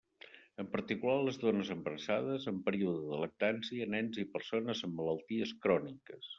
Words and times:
En 0.61 0.69
particular 0.75 1.17
les 1.27 1.37
dones 1.43 1.69
embarassades, 1.75 2.49
en 2.53 2.63
període 2.71 3.05
de 3.11 3.21
lactància, 3.25 3.89
nens 3.97 4.21
i 4.25 4.29
persones 4.35 4.85
amb 4.89 4.99
malalties 5.03 5.57
cròniques. 5.69 6.29